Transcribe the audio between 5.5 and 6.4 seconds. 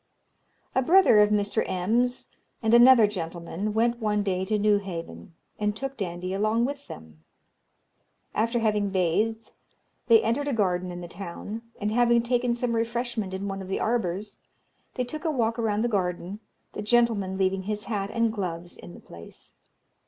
and took Dandie